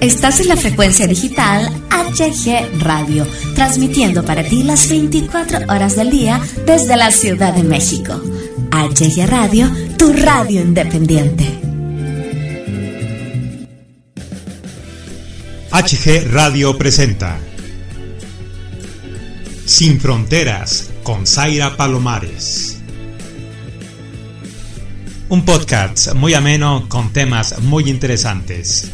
Estás 0.00 0.38
en 0.38 0.46
la 0.46 0.56
frecuencia 0.56 1.08
digital 1.08 1.68
HG 1.90 2.82
Radio, 2.82 3.26
transmitiendo 3.56 4.24
para 4.24 4.44
ti 4.44 4.62
las 4.62 4.88
24 4.88 5.66
horas 5.68 5.96
del 5.96 6.10
día 6.10 6.40
desde 6.64 6.96
la 6.96 7.10
Ciudad 7.10 7.52
de 7.52 7.64
México. 7.64 8.22
HG 8.70 9.26
Radio, 9.26 9.68
tu 9.98 10.12
radio 10.12 10.60
independiente. 10.60 11.44
HG 15.72 16.30
Radio 16.30 16.78
presenta 16.78 17.40
Sin 19.66 20.00
Fronteras 20.00 20.90
con 21.02 21.26
Zaira 21.26 21.76
Palomares. 21.76 22.78
Un 25.28 25.44
podcast 25.44 26.14
muy 26.14 26.34
ameno 26.34 26.88
con 26.88 27.12
temas 27.12 27.60
muy 27.62 27.90
interesantes. 27.90 28.92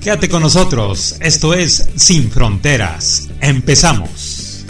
Quédate 0.00 0.30
con 0.30 0.40
nosotros, 0.40 1.18
esto 1.20 1.52
es 1.52 1.90
Sin 1.96 2.30
Fronteras. 2.30 3.28
Empezamos. 3.42 4.64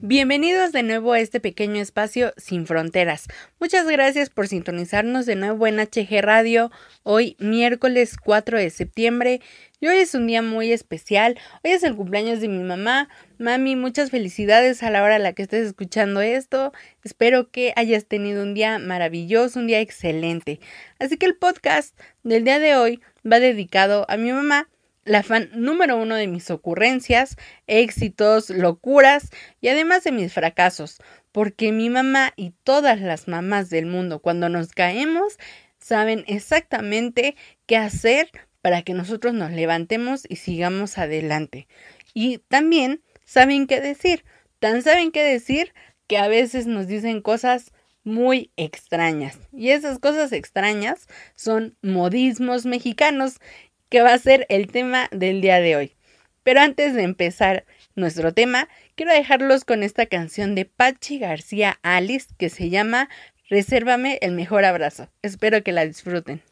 Bienvenidos 0.00 0.72
de 0.72 0.82
nuevo 0.82 1.12
a 1.12 1.20
este 1.20 1.38
pequeño 1.38 1.82
espacio 1.82 2.32
Sin 2.38 2.66
Fronteras. 2.66 3.26
Muchas 3.60 3.86
gracias 3.86 4.30
por 4.30 4.48
sintonizarnos 4.48 5.26
de 5.26 5.36
nuevo 5.36 5.66
en 5.66 5.76
HG 5.76 6.22
Radio 6.22 6.70
hoy 7.02 7.36
miércoles 7.38 8.16
4 8.16 8.58
de 8.58 8.70
septiembre. 8.70 9.42
Y 9.80 9.88
hoy 9.88 9.98
es 9.98 10.14
un 10.14 10.26
día 10.26 10.40
muy 10.40 10.72
especial. 10.72 11.38
Hoy 11.62 11.72
es 11.72 11.82
el 11.82 11.94
cumpleaños 11.94 12.40
de 12.40 12.48
mi 12.48 12.62
mamá. 12.62 13.10
Mami, 13.38 13.76
muchas 13.76 14.10
felicidades 14.10 14.82
a 14.82 14.88
la 14.90 15.02
hora 15.02 15.16
a 15.16 15.18
la 15.18 15.34
que 15.34 15.42
estés 15.42 15.66
escuchando 15.66 16.22
esto. 16.22 16.72
Espero 17.02 17.50
que 17.50 17.74
hayas 17.76 18.06
tenido 18.06 18.44
un 18.44 18.54
día 18.54 18.78
maravilloso, 18.78 19.58
un 19.58 19.66
día 19.66 19.80
excelente. 19.80 20.58
Así 20.98 21.18
que 21.18 21.26
el 21.26 21.36
podcast 21.36 21.98
del 22.22 22.44
día 22.44 22.58
de 22.60 22.76
hoy 22.76 23.02
va 23.30 23.40
dedicado 23.40 24.04
a 24.08 24.16
mi 24.16 24.32
mamá, 24.32 24.68
la 25.04 25.22
fan 25.22 25.50
número 25.54 25.96
uno 25.96 26.16
de 26.16 26.26
mis 26.26 26.50
ocurrencias, 26.50 27.36
éxitos, 27.66 28.50
locuras 28.50 29.30
y 29.60 29.68
además 29.68 30.04
de 30.04 30.12
mis 30.12 30.32
fracasos, 30.32 30.98
porque 31.32 31.72
mi 31.72 31.90
mamá 31.90 32.32
y 32.36 32.52
todas 32.62 33.00
las 33.00 33.28
mamás 33.28 33.68
del 33.68 33.86
mundo 33.86 34.20
cuando 34.20 34.48
nos 34.48 34.72
caemos 34.72 35.38
saben 35.78 36.24
exactamente 36.26 37.36
qué 37.66 37.76
hacer 37.76 38.30
para 38.62 38.80
que 38.80 38.94
nosotros 38.94 39.34
nos 39.34 39.52
levantemos 39.52 40.24
y 40.26 40.36
sigamos 40.36 40.96
adelante. 40.96 41.68
Y 42.14 42.38
también 42.48 43.02
saben 43.24 43.66
qué 43.66 43.82
decir, 43.82 44.24
tan 44.58 44.80
saben 44.80 45.12
qué 45.12 45.22
decir 45.22 45.74
que 46.06 46.16
a 46.16 46.28
veces 46.28 46.66
nos 46.66 46.86
dicen 46.86 47.20
cosas 47.20 47.73
muy 48.04 48.50
extrañas. 48.56 49.38
Y 49.52 49.70
esas 49.70 49.98
cosas 49.98 50.32
extrañas 50.32 51.08
son 51.34 51.76
modismos 51.82 52.66
mexicanos, 52.66 53.40
que 53.88 54.02
va 54.02 54.12
a 54.12 54.18
ser 54.18 54.46
el 54.48 54.68
tema 54.68 55.08
del 55.10 55.40
día 55.40 55.60
de 55.60 55.76
hoy. 55.76 55.96
Pero 56.42 56.60
antes 56.60 56.94
de 56.94 57.02
empezar 57.02 57.64
nuestro 57.96 58.32
tema, 58.32 58.68
quiero 58.94 59.12
dejarlos 59.12 59.64
con 59.64 59.82
esta 59.82 60.06
canción 60.06 60.54
de 60.54 60.66
Pachi 60.66 61.18
García 61.18 61.78
Alice 61.82 62.28
que 62.38 62.50
se 62.50 62.70
llama 62.70 63.08
Resérvame 63.48 64.18
el 64.20 64.32
mejor 64.32 64.64
abrazo. 64.64 65.08
Espero 65.22 65.62
que 65.62 65.72
la 65.72 65.86
disfruten. 65.86 66.42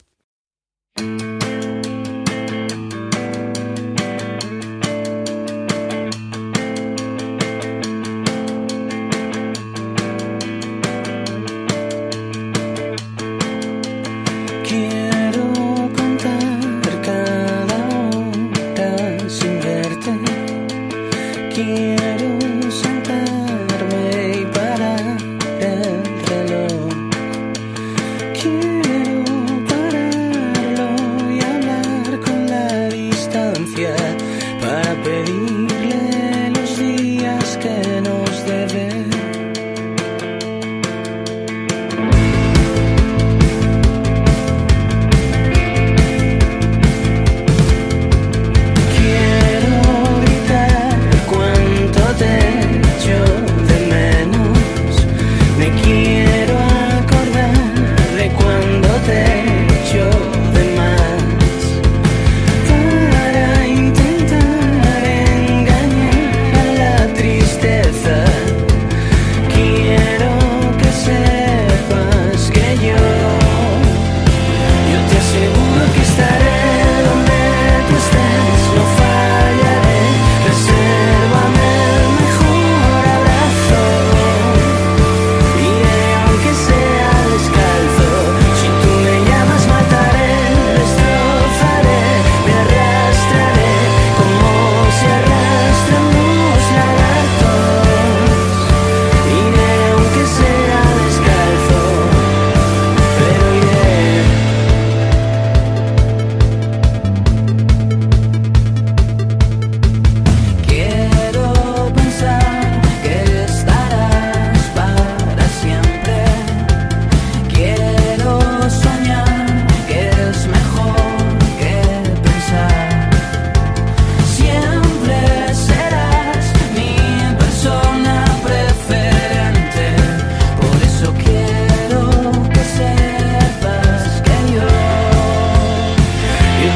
Para 34.61 34.95
pedir 35.03 35.72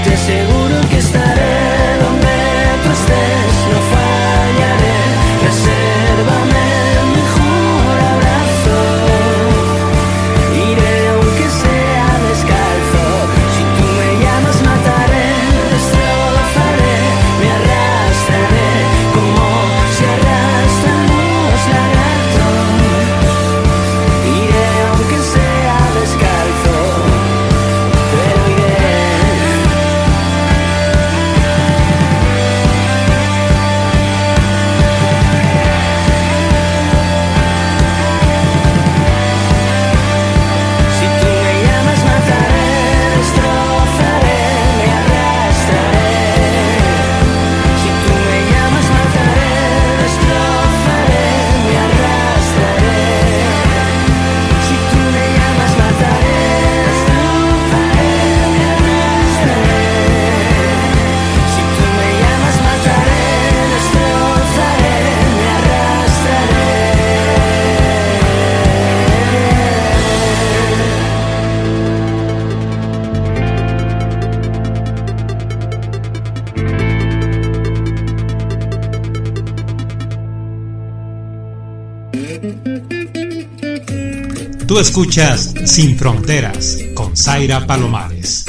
te 0.06 0.16
seguro. 0.16 0.65
Escuchas 84.80 85.54
Sin 85.64 85.96
Fronteras 85.96 86.78
con 86.94 87.16
Zaira 87.16 87.66
Palomares. 87.66 88.44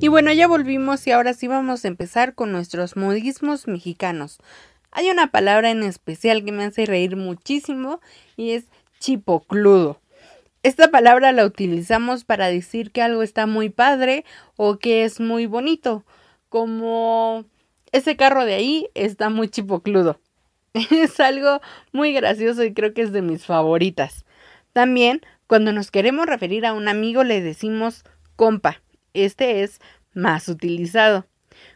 Y 0.00 0.08
bueno, 0.08 0.32
ya 0.32 0.48
volvimos 0.48 1.06
y 1.06 1.10
ahora 1.10 1.34
sí 1.34 1.46
vamos 1.46 1.84
a 1.84 1.88
empezar 1.88 2.34
con 2.34 2.50
nuestros 2.50 2.96
modismos 2.96 3.68
mexicanos. 3.68 4.38
Hay 4.92 5.10
una 5.10 5.30
palabra 5.30 5.70
en 5.70 5.82
especial 5.82 6.42
que 6.42 6.52
me 6.52 6.64
hace 6.64 6.86
reír 6.86 7.16
muchísimo 7.16 8.00
y 8.34 8.52
es 8.52 8.64
chipocludo. 8.98 10.00
Esta 10.62 10.90
palabra 10.90 11.32
la 11.32 11.44
utilizamos 11.44 12.24
para 12.24 12.46
decir 12.46 12.92
que 12.92 13.02
algo 13.02 13.22
está 13.22 13.44
muy 13.44 13.68
padre 13.68 14.24
o 14.56 14.78
que 14.78 15.04
es 15.04 15.20
muy 15.20 15.44
bonito, 15.44 16.02
como 16.48 17.44
ese 17.92 18.16
carro 18.16 18.46
de 18.46 18.54
ahí 18.54 18.88
está 18.94 19.28
muy 19.28 19.50
chipocludo. 19.50 20.18
Es 20.90 21.20
algo 21.20 21.60
muy 21.92 22.12
gracioso 22.12 22.64
y 22.64 22.72
creo 22.72 22.94
que 22.94 23.02
es 23.02 23.12
de 23.12 23.22
mis 23.22 23.46
favoritas. 23.46 24.24
También, 24.72 25.22
cuando 25.46 25.72
nos 25.72 25.90
queremos 25.90 26.26
referir 26.26 26.66
a 26.66 26.72
un 26.72 26.88
amigo 26.88 27.24
le 27.24 27.40
decimos 27.40 28.04
compa. 28.36 28.82
Este 29.14 29.62
es 29.62 29.80
más 30.14 30.48
utilizado. 30.48 31.26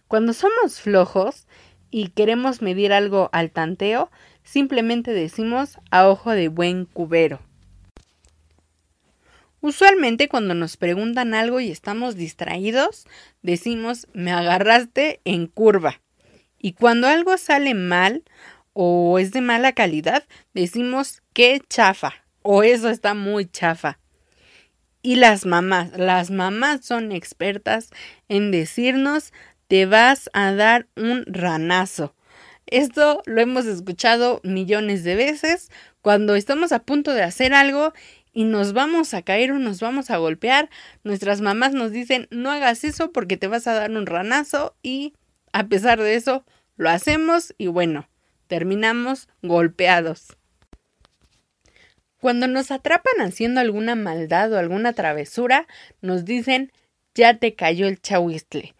Cuando 0.08 0.32
somos 0.32 0.80
flojos 0.80 1.46
y 1.90 2.08
queremos 2.08 2.62
medir 2.62 2.92
algo 2.92 3.30
al 3.32 3.50
tanteo, 3.50 4.10
simplemente 4.44 5.12
decimos 5.12 5.78
a 5.90 6.08
ojo 6.08 6.30
de 6.30 6.48
buen 6.48 6.84
cubero. 6.84 7.40
Usualmente 9.60 10.28
cuando 10.28 10.54
nos 10.54 10.76
preguntan 10.76 11.34
algo 11.34 11.60
y 11.60 11.70
estamos 11.70 12.16
distraídos, 12.16 13.06
decimos 13.42 14.08
me 14.12 14.32
agarraste 14.32 15.20
en 15.24 15.46
curva. 15.46 16.00
Y 16.58 16.72
cuando 16.72 17.08
algo 17.08 17.36
sale 17.38 17.74
mal 17.74 18.22
o 18.72 19.18
es 19.18 19.32
de 19.32 19.40
mala 19.40 19.72
calidad, 19.72 20.24
decimos 20.54 21.22
qué 21.32 21.60
chafa 21.68 22.14
o 22.42 22.62
eso 22.62 22.90
está 22.90 23.14
muy 23.14 23.46
chafa. 23.46 23.98
Y 25.02 25.16
las 25.16 25.46
mamás, 25.46 25.98
las 25.98 26.30
mamás 26.30 26.84
son 26.84 27.10
expertas 27.12 27.90
en 28.28 28.50
decirnos 28.50 29.32
te 29.66 29.86
vas 29.86 30.30
a 30.32 30.52
dar 30.52 30.86
un 30.96 31.24
ranazo. 31.26 32.14
Esto 32.66 33.22
lo 33.26 33.40
hemos 33.40 33.66
escuchado 33.66 34.40
millones 34.44 35.02
de 35.02 35.16
veces 35.16 35.70
cuando 36.02 36.36
estamos 36.36 36.72
a 36.72 36.80
punto 36.80 37.12
de 37.12 37.22
hacer 37.22 37.54
algo 37.54 37.92
y 38.32 38.44
nos 38.44 38.72
vamos 38.72 39.14
a 39.14 39.22
caer 39.22 39.52
o 39.52 39.58
nos 39.58 39.80
vamos 39.80 40.10
a 40.10 40.18
golpear. 40.18 40.70
Nuestras 41.04 41.40
mamás 41.40 41.74
nos 41.74 41.90
dicen 41.90 42.28
no 42.30 42.50
hagas 42.50 42.84
eso 42.84 43.12
porque 43.12 43.36
te 43.36 43.48
vas 43.48 43.66
a 43.66 43.74
dar 43.74 43.90
un 43.90 44.06
ranazo 44.06 44.76
y 44.82 45.14
a 45.52 45.66
pesar 45.66 46.00
de 46.00 46.14
eso 46.14 46.44
lo 46.76 46.88
hacemos 46.88 47.54
y 47.58 47.66
bueno, 47.66 48.08
terminamos 48.52 49.28
golpeados. 49.40 50.36
Cuando 52.18 52.48
nos 52.48 52.70
atrapan 52.70 53.22
haciendo 53.22 53.62
alguna 53.62 53.94
maldad 53.94 54.52
o 54.52 54.58
alguna 54.58 54.92
travesura, 54.92 55.66
nos 56.02 56.26
dicen 56.26 56.70
ya 57.14 57.38
te 57.38 57.54
cayó 57.54 57.86
el 57.86 58.02
chahuistle. 58.02 58.74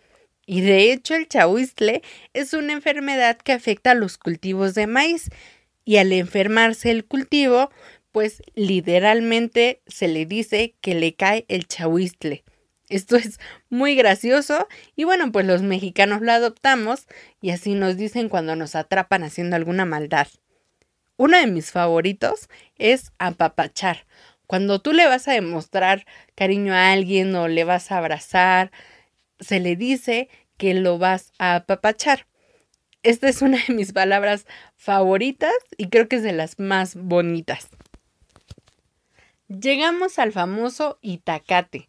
Y 0.44 0.60
de 0.60 0.92
hecho 0.92 1.14
el 1.14 1.26
chahuistle 1.26 2.02
es 2.34 2.52
una 2.52 2.74
enfermedad 2.74 3.38
que 3.38 3.52
afecta 3.52 3.92
a 3.92 3.94
los 3.94 4.18
cultivos 4.18 4.74
de 4.74 4.86
maíz 4.86 5.30
y 5.86 5.96
al 5.96 6.12
enfermarse 6.12 6.90
el 6.90 7.06
cultivo, 7.06 7.70
pues 8.10 8.42
literalmente 8.54 9.80
se 9.86 10.06
le 10.06 10.26
dice 10.26 10.74
que 10.82 10.94
le 10.94 11.14
cae 11.14 11.46
el 11.48 11.66
chahuistle. 11.66 12.44
Esto 12.92 13.16
es 13.16 13.40
muy 13.70 13.94
gracioso 13.94 14.68
y 14.96 15.04
bueno, 15.04 15.32
pues 15.32 15.46
los 15.46 15.62
mexicanos 15.62 16.20
lo 16.20 16.30
adoptamos 16.30 17.06
y 17.40 17.48
así 17.48 17.72
nos 17.74 17.96
dicen 17.96 18.28
cuando 18.28 18.54
nos 18.54 18.74
atrapan 18.74 19.24
haciendo 19.24 19.56
alguna 19.56 19.86
maldad. 19.86 20.28
Uno 21.16 21.38
de 21.38 21.46
mis 21.46 21.70
favoritos 21.70 22.50
es 22.76 23.12
apapachar. 23.18 24.04
Cuando 24.46 24.82
tú 24.82 24.92
le 24.92 25.06
vas 25.06 25.26
a 25.26 25.32
demostrar 25.32 26.04
cariño 26.34 26.74
a 26.74 26.92
alguien 26.92 27.34
o 27.34 27.48
le 27.48 27.64
vas 27.64 27.90
a 27.90 27.96
abrazar, 27.96 28.70
se 29.40 29.58
le 29.58 29.74
dice 29.74 30.28
que 30.58 30.74
lo 30.74 30.98
vas 30.98 31.32
a 31.38 31.54
apapachar. 31.54 32.26
Esta 33.02 33.26
es 33.26 33.40
una 33.40 33.58
de 33.66 33.72
mis 33.72 33.94
palabras 33.94 34.46
favoritas 34.76 35.54
y 35.78 35.88
creo 35.88 36.08
que 36.08 36.16
es 36.16 36.22
de 36.22 36.34
las 36.34 36.58
más 36.58 36.94
bonitas. 36.94 37.68
Llegamos 39.48 40.18
al 40.18 40.30
famoso 40.32 40.98
itacate. 41.00 41.88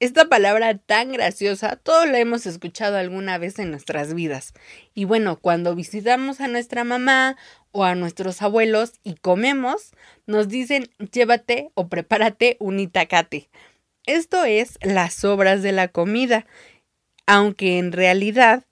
Esta 0.00 0.28
palabra 0.28 0.78
tan 0.78 1.12
graciosa, 1.12 1.76
todos 1.76 2.08
la 2.08 2.18
hemos 2.18 2.46
escuchado 2.46 2.96
alguna 2.96 3.38
vez 3.38 3.58
en 3.58 3.70
nuestras 3.70 4.14
vidas. 4.14 4.54
Y 4.94 5.04
bueno, 5.04 5.36
cuando 5.36 5.74
visitamos 5.74 6.40
a 6.40 6.48
nuestra 6.48 6.84
mamá 6.84 7.36
o 7.72 7.84
a 7.84 7.94
nuestros 7.94 8.42
abuelos 8.42 8.92
y 9.04 9.14
comemos, 9.14 9.92
nos 10.26 10.48
dicen 10.48 10.88
llévate 11.12 11.70
o 11.74 11.88
prepárate 11.88 12.56
un 12.60 12.80
itacate. 12.80 13.48
Esto 14.06 14.44
es 14.44 14.78
las 14.80 15.14
sobras 15.14 15.62
de 15.62 15.72
la 15.72 15.88
comida, 15.88 16.46
aunque 17.26 17.78
en 17.78 17.92
realidad 17.92 18.64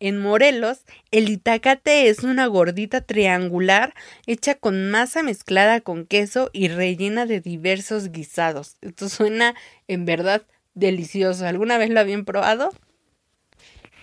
en 0.00 0.18
Morelos, 0.18 0.84
el 1.10 1.28
itacate 1.28 2.08
es 2.08 2.22
una 2.22 2.46
gordita 2.46 3.00
triangular 3.00 3.94
hecha 4.26 4.54
con 4.54 4.90
masa 4.90 5.22
mezclada 5.22 5.80
con 5.80 6.06
queso 6.06 6.50
y 6.52 6.68
rellena 6.68 7.26
de 7.26 7.40
diversos 7.40 8.10
guisados. 8.10 8.76
Esto 8.80 9.08
suena 9.08 9.54
en 9.88 10.04
verdad 10.04 10.42
delicioso. 10.74 11.46
¿Alguna 11.46 11.78
vez 11.78 11.90
lo 11.90 12.00
habían 12.00 12.24
probado? 12.24 12.70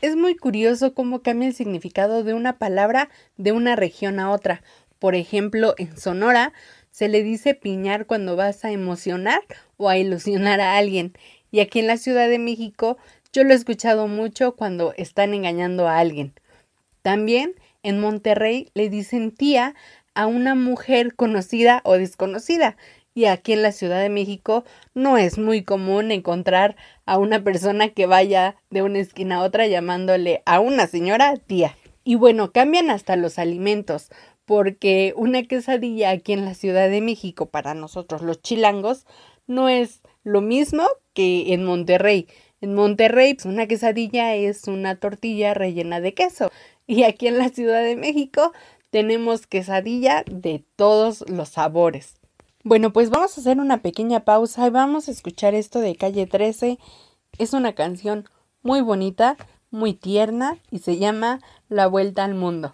Es 0.01 0.15
muy 0.15 0.35
curioso 0.35 0.93
cómo 0.93 1.21
cambia 1.21 1.47
el 1.47 1.55
significado 1.55 2.23
de 2.23 2.33
una 2.33 2.57
palabra 2.57 3.09
de 3.37 3.53
una 3.53 3.75
región 3.75 4.19
a 4.19 4.29
otra. 4.31 4.61
Por 4.99 5.15
ejemplo, 5.15 5.75
en 5.77 5.97
Sonora 5.97 6.53
se 6.91 7.07
le 7.07 7.23
dice 7.23 7.55
piñar 7.55 8.05
cuando 8.05 8.35
vas 8.35 8.65
a 8.65 8.71
emocionar 8.71 9.41
o 9.77 9.89
a 9.89 9.97
ilusionar 9.97 10.61
a 10.61 10.77
alguien. 10.77 11.13
Y 11.51 11.61
aquí 11.61 11.79
en 11.79 11.87
la 11.87 11.97
Ciudad 11.97 12.29
de 12.29 12.39
México 12.39 12.97
yo 13.35 13.43
lo 13.43 13.51
he 13.51 13.55
escuchado 13.57 14.07
mucho 14.07 14.55
cuando 14.55 14.93
están 14.95 15.33
engañando 15.33 15.89
a 15.89 15.99
alguien. 15.99 16.33
También 17.01 17.53
en 17.83 17.99
Monterrey 17.99 18.71
le 18.75 18.89
dicen 18.89 19.31
tía 19.31 19.75
a 20.13 20.25
una 20.25 20.55
mujer 20.55 21.15
conocida 21.15 21.81
o 21.83 21.97
desconocida. 21.97 22.77
Y 23.13 23.25
aquí 23.25 23.51
en 23.51 23.61
la 23.61 23.73
Ciudad 23.73 23.99
de 23.99 24.07
México 24.07 24.63
no 24.93 25.17
es 25.17 25.37
muy 25.37 25.63
común 25.63 26.11
encontrar 26.11 26.77
a 27.05 27.17
una 27.17 27.43
persona 27.43 27.89
que 27.89 28.05
vaya 28.05 28.55
de 28.69 28.83
una 28.83 28.99
esquina 28.99 29.35
a 29.37 29.43
otra 29.43 29.67
llamándole 29.67 30.41
a 30.45 30.61
una 30.61 30.87
señora 30.87 31.35
tía. 31.35 31.75
Y 32.05 32.15
bueno, 32.15 32.53
cambian 32.53 32.89
hasta 32.89 33.17
los 33.17 33.37
alimentos, 33.37 34.11
porque 34.45 35.13
una 35.17 35.43
quesadilla 35.43 36.11
aquí 36.11 36.31
en 36.31 36.45
la 36.45 36.53
Ciudad 36.53 36.89
de 36.89 37.01
México 37.01 37.47
para 37.47 37.73
nosotros 37.73 38.21
los 38.21 38.41
chilangos 38.41 39.05
no 39.45 39.67
es 39.67 40.01
lo 40.23 40.39
mismo 40.39 40.87
que 41.13 41.53
en 41.53 41.65
Monterrey. 41.65 42.27
En 42.65 42.73
Monterrey, 42.73 43.35
pues, 43.35 43.45
una 43.45 43.67
quesadilla 43.67 44.33
es 44.33 44.67
una 44.67 44.95
tortilla 44.95 45.53
rellena 45.53 46.01
de 46.01 46.15
queso. 46.15 46.49
Y 46.87 47.03
aquí 47.03 47.27
en 47.27 47.37
la 47.37 47.49
Ciudad 47.49 47.83
de 47.83 47.95
México 47.95 48.53
tenemos 48.89 49.45
quesadilla 49.45 50.23
de 50.25 50.65
todos 50.75 51.29
los 51.29 51.49
sabores. 51.49 52.15
Bueno, 52.63 52.91
pues 52.91 53.11
vamos 53.11 53.37
a 53.37 53.41
hacer 53.41 53.59
una 53.59 53.83
pequeña 53.83 54.21
pausa 54.21 54.65
y 54.65 54.71
vamos 54.71 55.07
a 55.07 55.11
escuchar 55.11 55.53
esto 55.53 55.79
de 55.79 55.95
Calle 55.95 56.25
13. 56.25 56.79
Es 57.37 57.53
una 57.53 57.73
canción 57.73 58.27
muy 58.63 58.81
bonita, 58.81 59.37
muy 59.69 59.93
tierna 59.93 60.57
y 60.71 60.79
se 60.79 60.97
llama 60.97 61.41
La 61.69 61.85
Vuelta 61.85 62.23
al 62.23 62.33
Mundo. 62.33 62.73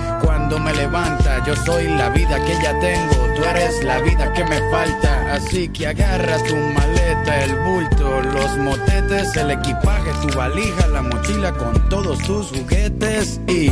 Cuando 0.51 0.69
me 0.69 0.77
levanta, 0.77 1.41
yo 1.45 1.55
soy 1.55 1.87
la 1.87 2.09
vida 2.09 2.37
que 2.43 2.53
ya 2.61 2.77
tengo. 2.81 3.33
Tú 3.37 3.41
eres 3.41 3.81
la 3.85 4.01
vida 4.01 4.33
que 4.33 4.43
me 4.43 4.59
falta. 4.69 5.33
Así 5.33 5.69
que 5.69 5.87
agarra 5.87 6.43
tu 6.43 6.57
maleta, 6.57 7.43
el 7.45 7.55
bulto, 7.55 8.19
los 8.19 8.57
motetes, 8.57 9.33
el 9.37 9.51
equipaje, 9.51 10.11
tu 10.21 10.37
valija, 10.37 10.87
la 10.87 11.03
mochila 11.03 11.53
con 11.53 11.87
todos 11.87 12.19
tus 12.19 12.47
juguetes 12.47 13.39
y. 13.47 13.71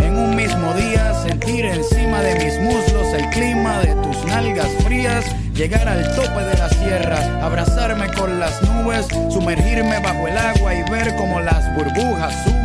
en 0.11 0.17
un 0.17 0.35
mismo 0.35 0.73
día, 0.73 1.13
sentir 1.13 1.65
encima 1.65 2.21
de 2.21 2.35
mis 2.35 2.59
muslos 2.59 3.13
el 3.13 3.29
clima 3.29 3.79
de 3.79 3.95
tus 3.95 4.25
nalgas 4.25 4.67
frías 4.83 5.25
llegar 5.53 5.87
al 5.87 6.03
tope 6.15 6.43
de 6.43 6.57
la 6.57 6.69
sierra, 6.69 7.45
abrazarme 7.45 8.07
con 8.13 8.39
las 8.39 8.61
nubes, 8.63 9.07
sumergirme 9.29 9.99
bajo 9.99 10.27
el 10.27 10.37
agua 10.37 10.73
y 10.73 10.83
ver 10.89 11.15
cómo 11.15 11.39
las 11.39 11.73
burbujas 11.75 12.33
suben 12.43 12.60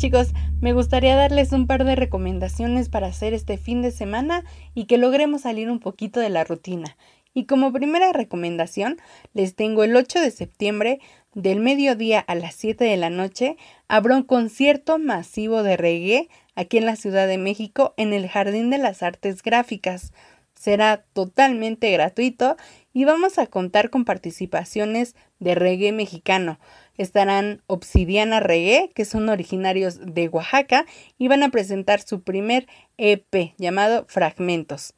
chicos, 0.00 0.28
me 0.62 0.72
gustaría 0.72 1.14
darles 1.14 1.52
un 1.52 1.66
par 1.66 1.84
de 1.84 1.94
recomendaciones 1.94 2.88
para 2.88 3.08
hacer 3.08 3.34
este 3.34 3.58
fin 3.58 3.82
de 3.82 3.90
semana 3.90 4.44
y 4.74 4.86
que 4.86 4.96
logremos 4.96 5.42
salir 5.42 5.70
un 5.70 5.78
poquito 5.78 6.20
de 6.20 6.30
la 6.30 6.42
rutina. 6.42 6.96
Y 7.34 7.44
como 7.44 7.70
primera 7.70 8.10
recomendación, 8.14 8.96
les 9.34 9.54
tengo 9.54 9.84
el 9.84 9.94
8 9.94 10.22
de 10.22 10.30
septiembre 10.30 11.00
del 11.34 11.60
mediodía 11.60 12.18
a 12.18 12.34
las 12.34 12.54
7 12.54 12.82
de 12.82 12.96
la 12.96 13.10
noche, 13.10 13.58
habrá 13.88 14.16
un 14.16 14.22
concierto 14.22 14.98
masivo 14.98 15.62
de 15.62 15.76
reggae 15.76 16.30
aquí 16.54 16.78
en 16.78 16.86
la 16.86 16.96
Ciudad 16.96 17.28
de 17.28 17.36
México 17.36 17.92
en 17.98 18.14
el 18.14 18.26
Jardín 18.26 18.70
de 18.70 18.78
las 18.78 19.02
Artes 19.02 19.42
Gráficas. 19.42 20.14
Será 20.54 21.04
totalmente 21.12 21.90
gratuito 21.90 22.56
y 22.94 23.04
vamos 23.04 23.38
a 23.38 23.46
contar 23.48 23.90
con 23.90 24.06
participaciones 24.06 25.14
de 25.40 25.54
reggae 25.54 25.92
mexicano 25.92 26.58
estarán 27.02 27.62
Obsidiana 27.66 28.40
Reggae, 28.40 28.90
que 28.94 29.04
son 29.04 29.28
originarios 29.28 30.00
de 30.00 30.28
Oaxaca, 30.28 30.86
y 31.18 31.28
van 31.28 31.42
a 31.42 31.50
presentar 31.50 32.00
su 32.00 32.22
primer 32.22 32.66
EP 32.98 33.54
llamado 33.58 34.04
Fragmentos. 34.08 34.94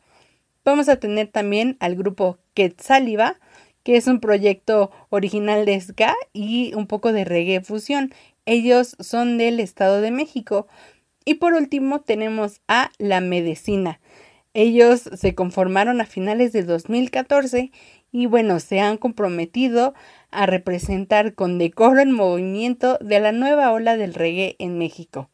Vamos 0.65 0.89
a 0.89 0.97
tener 0.97 1.29
también 1.29 1.77
al 1.81 1.97
grupo 1.97 2.39
Quetzaliva, 2.55 3.37
que 3.83 3.97
es 3.97 4.07
un 4.07 4.21
proyecto 4.21 4.91
original 5.11 5.65
de 5.65 5.81
ska 5.81 6.15
y 6.33 6.73
un 6.75 6.87
poco 6.87 7.13
de 7.13 7.25
reggae 7.25 7.61
fusión. 7.61 8.13
Ellos 8.47 8.97
son 9.01 9.39
del 9.39 9.61
Estado 9.61 10.01
de 10.01 10.11
México. 10.11 10.69
Y 11.25 11.35
por 11.35 11.55
último 11.55 12.01
tenemos 12.01 12.61
a 12.69 12.91
La 12.99 13.21
Medicina. 13.21 14.01
Ellos 14.55 15.01
se 15.01 15.35
conformaron 15.35 16.01
a 16.01 16.07
finales 16.07 16.53
de 16.53 16.63
2014 16.63 17.73
y 18.11 18.27
bueno, 18.27 18.61
se 18.61 18.81
han 18.81 18.99
comprometido 18.99 19.95
a 20.31 20.47
representar 20.47 21.35
con 21.35 21.59
decoro 21.59 22.01
el 22.01 22.11
movimiento 22.11 22.99
de 23.01 23.21
la 23.21 23.33
nueva 23.33 23.73
ola 23.73 23.97
del 23.97 24.13
reggae 24.13 24.57
en 24.59 24.77
México. 24.79 25.31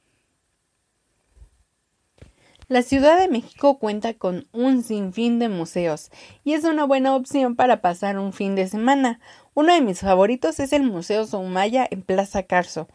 La 2.68 2.82
Ciudad 2.82 3.18
de 3.18 3.28
México 3.28 3.78
cuenta 3.78 4.12
con 4.12 4.46
un 4.52 4.82
sinfín 4.82 5.38
de 5.38 5.48
museos 5.48 6.10
y 6.44 6.52
es 6.52 6.64
una 6.64 6.84
buena 6.84 7.16
opción 7.16 7.56
para 7.56 7.80
pasar 7.80 8.18
un 8.18 8.34
fin 8.34 8.54
de 8.54 8.68
semana. 8.68 9.20
Uno 9.54 9.72
de 9.72 9.80
mis 9.80 10.00
favoritos 10.00 10.60
es 10.60 10.75
el 10.75 10.82
Museo 10.82 11.25
Soumaya 11.25 11.88
en 11.90 12.02
Plaza 12.02 12.42
Carso. 12.42 12.87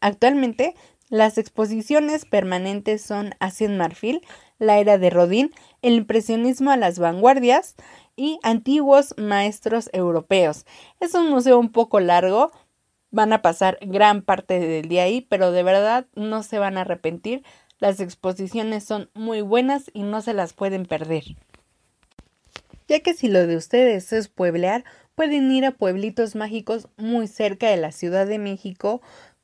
Actualmente, 0.00 0.74
las 1.12 1.36
exposiciones 1.36 2.24
permanentes 2.24 3.02
son 3.02 3.34
Asia 3.38 3.66
en 3.66 3.76
Marfil, 3.76 4.22
la 4.58 4.78
era 4.78 4.96
de 4.96 5.10
Rodin, 5.10 5.52
el 5.82 5.92
impresionismo 5.92 6.70
a 6.70 6.78
las 6.78 6.98
vanguardias, 6.98 7.76
y 8.16 8.38
antiguos 8.42 9.14
maestros 9.18 9.90
europeos. 9.92 10.64
Es 11.00 11.12
un 11.12 11.28
museo 11.28 11.58
un 11.58 11.70
poco 11.70 12.00
largo, 12.00 12.50
van 13.10 13.34
a 13.34 13.42
pasar 13.42 13.76
gran 13.82 14.22
parte 14.22 14.58
del 14.58 14.88
día 14.88 15.02
ahí, 15.02 15.20
pero 15.20 15.52
de 15.52 15.62
verdad 15.62 16.06
no 16.14 16.42
se 16.42 16.58
van 16.58 16.78
a 16.78 16.80
arrepentir. 16.80 17.42
Las 17.78 18.00
exposiciones 18.00 18.82
son 18.82 19.10
muy 19.12 19.42
buenas 19.42 19.90
y 19.92 20.04
no 20.04 20.22
se 20.22 20.32
las 20.32 20.54
pueden 20.54 20.86
perder. 20.86 21.24
Ya 22.88 23.00
que 23.00 23.12
si 23.12 23.28
lo 23.28 23.46
de 23.46 23.56
ustedes 23.56 24.14
es 24.14 24.28
pueblear, 24.28 24.84
pueden 25.14 25.50
ir 25.52 25.66
a 25.66 25.72
pueblitos 25.72 26.34
mágicos 26.36 26.88
muy 26.96 27.26
cerca 27.26 27.68
de 27.68 27.76
la 27.76 27.92
Ciudad 27.92 28.26
de 28.26 28.38
México, 28.38 29.02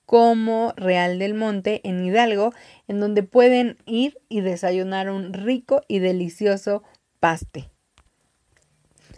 como 0.09 0.73
Real 0.75 1.19
del 1.19 1.35
Monte 1.35 1.83
en 1.85 2.03
Hidalgo, 2.03 2.55
en 2.87 2.99
donde 2.99 3.23
pueden 3.23 3.77
ir 3.85 4.17
y 4.31 4.41
desayunar 4.41 5.11
un 5.11 5.35
rico 5.35 5.83
y 5.87 5.99
delicioso 5.99 6.83
paste. 7.21 7.69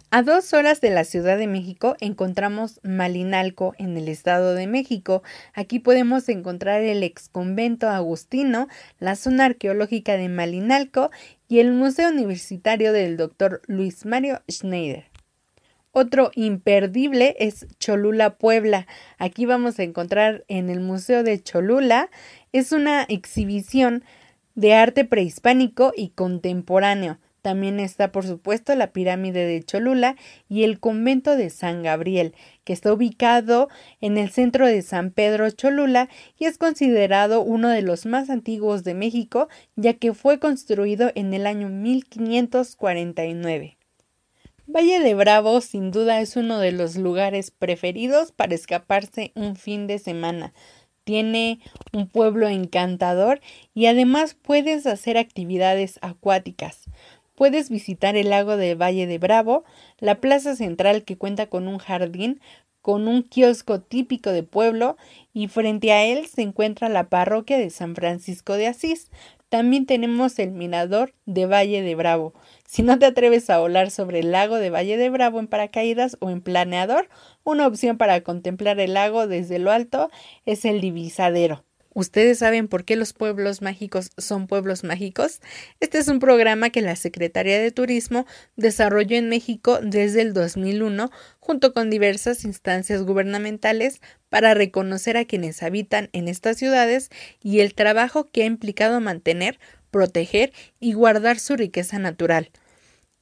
A 0.09 0.21
dos 0.21 0.51
horas 0.51 0.81
de 0.81 0.89
la 0.89 1.05
Ciudad 1.05 1.37
de 1.37 1.47
México 1.47 1.95
encontramos 2.01 2.81
Malinalco 2.83 3.73
en 3.77 3.95
el 3.95 4.09
Estado 4.09 4.53
de 4.53 4.67
México. 4.67 5.23
Aquí 5.53 5.79
podemos 5.79 6.27
encontrar 6.27 6.81
el 6.81 7.03
ex 7.03 7.29
convento 7.29 7.87
agustino, 7.87 8.67
la 8.99 9.15
zona 9.15 9.45
arqueológica 9.45 10.17
de 10.17 10.27
Malinalco 10.27 11.09
y 11.47 11.59
el 11.59 11.71
Museo 11.71 12.09
Universitario 12.09 12.91
del 12.91 13.15
Dr. 13.15 13.61
Luis 13.67 14.05
Mario 14.05 14.41
Schneider. 14.51 15.10
Otro 15.93 16.31
imperdible 16.35 17.35
es 17.37 17.67
Cholula, 17.77 18.37
Puebla. 18.37 18.87
Aquí 19.17 19.45
vamos 19.45 19.77
a 19.77 19.83
encontrar 19.83 20.45
en 20.47 20.69
el 20.69 20.79
Museo 20.79 21.21
de 21.21 21.43
Cholula. 21.43 22.09
Es 22.53 22.71
una 22.71 23.03
exhibición 23.03 24.05
de 24.55 24.73
arte 24.73 25.03
prehispánico 25.03 25.91
y 25.93 26.11
contemporáneo. 26.11 27.19
También 27.41 27.81
está, 27.81 28.13
por 28.13 28.25
supuesto, 28.25 28.73
la 28.75 28.93
pirámide 28.93 29.45
de 29.45 29.61
Cholula 29.63 30.15
y 30.47 30.63
el 30.63 30.79
convento 30.79 31.35
de 31.35 31.49
San 31.49 31.83
Gabriel, 31.83 32.35
que 32.63 32.71
está 32.71 32.93
ubicado 32.93 33.67
en 33.99 34.17
el 34.17 34.29
centro 34.29 34.67
de 34.67 34.83
San 34.83 35.11
Pedro 35.11 35.49
Cholula 35.49 36.07
y 36.39 36.45
es 36.45 36.57
considerado 36.57 37.41
uno 37.41 37.67
de 37.67 37.81
los 37.81 38.05
más 38.05 38.29
antiguos 38.29 38.85
de 38.85 38.93
México, 38.93 39.49
ya 39.75 39.95
que 39.95 40.13
fue 40.13 40.39
construido 40.39 41.11
en 41.15 41.33
el 41.33 41.47
año 41.47 41.67
1549. 41.67 43.80
Valle 44.73 45.01
de 45.01 45.15
Bravo 45.15 45.59
sin 45.59 45.91
duda 45.91 46.21
es 46.21 46.37
uno 46.37 46.57
de 46.59 46.71
los 46.71 46.95
lugares 46.95 47.51
preferidos 47.51 48.31
para 48.31 48.55
escaparse 48.55 49.33
un 49.35 49.57
fin 49.57 49.85
de 49.85 49.99
semana. 49.99 50.53
Tiene 51.03 51.59
un 51.91 52.07
pueblo 52.07 52.47
encantador 52.47 53.41
y 53.73 53.87
además 53.87 54.33
puedes 54.33 54.87
hacer 54.87 55.17
actividades 55.17 55.99
acuáticas. 56.01 56.85
Puedes 57.35 57.69
visitar 57.69 58.15
el 58.15 58.29
lago 58.29 58.55
de 58.55 58.75
Valle 58.75 59.07
de 59.07 59.17
Bravo, 59.17 59.65
la 59.99 60.21
plaza 60.21 60.55
central 60.55 61.03
que 61.03 61.17
cuenta 61.17 61.47
con 61.47 61.67
un 61.67 61.77
jardín, 61.77 62.39
con 62.81 63.09
un 63.09 63.23
kiosco 63.23 63.81
típico 63.81 64.31
de 64.31 64.43
pueblo 64.43 64.95
y 65.33 65.49
frente 65.49 65.91
a 65.91 66.05
él 66.05 66.27
se 66.27 66.43
encuentra 66.43 66.87
la 66.87 67.09
parroquia 67.09 67.57
de 67.57 67.71
San 67.71 67.93
Francisco 67.93 68.53
de 68.53 68.67
Asís. 68.67 69.11
También 69.49 69.85
tenemos 69.85 70.39
el 70.39 70.51
mirador 70.51 71.13
de 71.25 71.45
Valle 71.45 71.81
de 71.81 71.95
Bravo. 71.95 72.33
Si 72.71 72.83
no 72.83 72.97
te 72.97 73.05
atreves 73.05 73.49
a 73.49 73.59
volar 73.59 73.91
sobre 73.91 74.19
el 74.19 74.31
lago 74.31 74.55
de 74.55 74.69
Valle 74.69 74.95
de 74.95 75.09
Bravo 75.09 75.41
en 75.41 75.47
paracaídas 75.47 76.15
o 76.21 76.29
en 76.29 76.39
planeador, 76.39 77.09
una 77.43 77.67
opción 77.67 77.97
para 77.97 78.21
contemplar 78.21 78.79
el 78.79 78.93
lago 78.93 79.27
desde 79.27 79.59
lo 79.59 79.71
alto 79.71 80.09
es 80.45 80.63
el 80.63 80.79
divisadero. 80.79 81.65
¿Ustedes 81.93 82.39
saben 82.39 82.69
por 82.69 82.85
qué 82.85 82.95
los 82.95 83.11
pueblos 83.11 83.61
mágicos 83.61 84.11
son 84.17 84.47
pueblos 84.47 84.85
mágicos? 84.85 85.41
Este 85.81 85.97
es 85.97 86.07
un 86.07 86.19
programa 86.19 86.69
que 86.69 86.79
la 86.79 86.95
Secretaría 86.95 87.59
de 87.59 87.71
Turismo 87.71 88.25
desarrolló 88.55 89.17
en 89.17 89.27
México 89.27 89.79
desde 89.81 90.21
el 90.21 90.33
2001 90.33 91.11
junto 91.41 91.73
con 91.73 91.89
diversas 91.89 92.45
instancias 92.45 93.03
gubernamentales 93.03 93.99
para 94.29 94.53
reconocer 94.53 95.17
a 95.17 95.25
quienes 95.25 95.61
habitan 95.61 96.07
en 96.13 96.29
estas 96.29 96.55
ciudades 96.55 97.09
y 97.43 97.59
el 97.59 97.73
trabajo 97.73 98.29
que 98.31 98.43
ha 98.43 98.45
implicado 98.45 99.01
mantener, 99.01 99.59
proteger 99.91 100.51
y 100.79 100.93
guardar 100.93 101.37
su 101.39 101.55
riqueza 101.55 101.99
natural. 101.99 102.49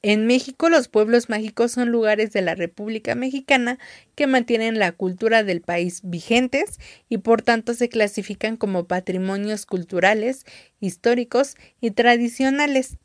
En 0.02 0.26
México 0.26 0.70
los 0.70 0.88
pueblos 0.88 1.28
mágicos 1.28 1.72
son 1.72 1.90
lugares 1.90 2.32
de 2.32 2.40
la 2.40 2.54
República 2.54 3.14
Mexicana 3.14 3.78
que 4.14 4.26
mantienen 4.26 4.78
la 4.78 4.92
cultura 4.92 5.44
del 5.44 5.60
país 5.60 6.00
vigentes 6.02 6.80
y 7.10 7.18
por 7.18 7.42
tanto 7.42 7.74
se 7.74 7.90
clasifican 7.90 8.56
como 8.56 8.86
patrimonios 8.86 9.66
culturales, 9.66 10.46
históricos 10.80 11.56
y 11.82 11.90
tradicionales. 11.90 12.96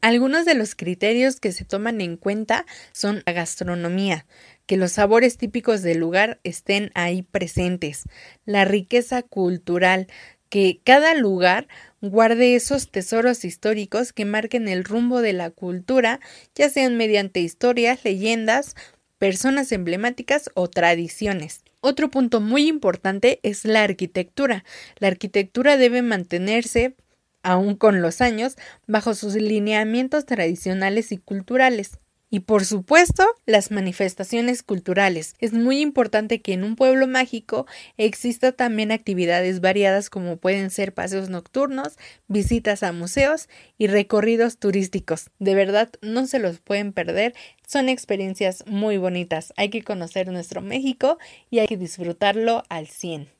Algunos 0.00 0.46
de 0.46 0.54
los 0.54 0.76
criterios 0.76 1.40
que 1.40 1.50
se 1.50 1.64
toman 1.64 2.00
en 2.00 2.16
cuenta 2.16 2.64
son 2.92 3.22
la 3.26 3.32
gastronomía, 3.32 4.26
que 4.64 4.76
los 4.76 4.92
sabores 4.92 5.38
típicos 5.38 5.82
del 5.82 5.98
lugar 5.98 6.38
estén 6.44 6.92
ahí 6.94 7.22
presentes, 7.22 8.04
la 8.44 8.64
riqueza 8.64 9.22
cultural, 9.22 10.06
que 10.48 10.80
cada 10.84 11.14
lugar 11.14 11.68
guarde 12.00 12.54
esos 12.54 12.90
tesoros 12.90 13.44
históricos 13.44 14.12
que 14.12 14.24
marquen 14.24 14.68
el 14.68 14.84
rumbo 14.84 15.20
de 15.20 15.32
la 15.32 15.50
cultura, 15.50 16.20
ya 16.54 16.68
sean 16.68 16.96
mediante 16.96 17.40
historias, 17.40 18.04
leyendas, 18.04 18.74
personas 19.18 19.72
emblemáticas 19.72 20.50
o 20.54 20.68
tradiciones. 20.68 21.62
Otro 21.80 22.10
punto 22.10 22.40
muy 22.40 22.66
importante 22.68 23.40
es 23.42 23.64
la 23.64 23.82
arquitectura. 23.82 24.64
La 24.98 25.08
arquitectura 25.08 25.76
debe 25.76 26.02
mantenerse, 26.02 26.94
aún 27.42 27.76
con 27.76 28.00
los 28.02 28.20
años, 28.20 28.56
bajo 28.86 29.14
sus 29.14 29.34
lineamientos 29.34 30.26
tradicionales 30.26 31.12
y 31.12 31.18
culturales. 31.18 31.98
Y 32.30 32.40
por 32.40 32.66
supuesto, 32.66 33.24
las 33.46 33.70
manifestaciones 33.70 34.62
culturales. 34.62 35.34
Es 35.38 35.54
muy 35.54 35.80
importante 35.80 36.42
que 36.42 36.52
en 36.52 36.62
un 36.62 36.76
pueblo 36.76 37.06
mágico 37.06 37.66
exista 37.96 38.52
también 38.52 38.92
actividades 38.92 39.60
variadas 39.60 40.10
como 40.10 40.36
pueden 40.36 40.70
ser 40.70 40.92
paseos 40.92 41.30
nocturnos, 41.30 41.96
visitas 42.26 42.82
a 42.82 42.92
museos 42.92 43.48
y 43.78 43.86
recorridos 43.86 44.58
turísticos. 44.58 45.30
De 45.38 45.54
verdad, 45.54 45.90
no 46.02 46.26
se 46.26 46.38
los 46.38 46.60
pueden 46.60 46.92
perder. 46.92 47.34
Son 47.66 47.88
experiencias 47.88 48.64
muy 48.66 48.98
bonitas. 48.98 49.54
Hay 49.56 49.70
que 49.70 49.82
conocer 49.82 50.28
nuestro 50.28 50.60
México 50.60 51.18
y 51.50 51.60
hay 51.60 51.66
que 51.66 51.78
disfrutarlo 51.78 52.62
al 52.68 52.88
100. 52.88 53.37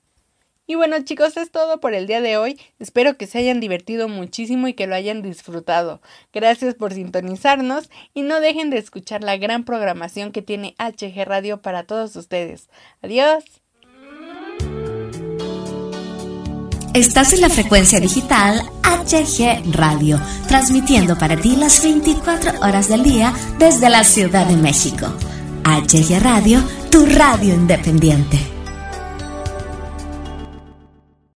Y 0.70 0.74
bueno 0.74 1.02
chicos, 1.02 1.38
es 1.38 1.50
todo 1.50 1.80
por 1.80 1.94
el 1.94 2.06
día 2.06 2.20
de 2.20 2.36
hoy. 2.36 2.60
Espero 2.78 3.16
que 3.16 3.26
se 3.26 3.38
hayan 3.38 3.58
divertido 3.58 4.06
muchísimo 4.06 4.68
y 4.68 4.74
que 4.74 4.86
lo 4.86 4.94
hayan 4.94 5.22
disfrutado. 5.22 6.02
Gracias 6.30 6.74
por 6.74 6.92
sintonizarnos 6.92 7.88
y 8.12 8.20
no 8.20 8.38
dejen 8.38 8.68
de 8.68 8.76
escuchar 8.76 9.24
la 9.24 9.38
gran 9.38 9.64
programación 9.64 10.30
que 10.30 10.42
tiene 10.42 10.76
HG 10.78 11.24
Radio 11.24 11.62
para 11.62 11.84
todos 11.84 12.14
ustedes. 12.16 12.68
Adiós. 13.00 13.44
Estás 16.92 17.32
en 17.32 17.40
la 17.40 17.48
frecuencia 17.48 17.98
digital 17.98 18.60
HG 18.82 19.72
Radio, 19.72 20.20
transmitiendo 20.48 21.16
para 21.16 21.38
ti 21.38 21.56
las 21.56 21.82
24 21.82 22.60
horas 22.60 22.90
del 22.90 23.04
día 23.04 23.32
desde 23.58 23.88
la 23.88 24.04
Ciudad 24.04 24.46
de 24.46 24.56
México. 24.58 25.06
HG 25.64 26.20
Radio, 26.22 26.62
tu 26.90 27.06
radio 27.06 27.54
independiente. 27.54 28.57